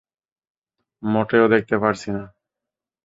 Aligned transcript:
মোটেও 1.03 1.45
দেখতে 1.47 1.75
পারছি 1.77 2.09
না। 2.11 2.23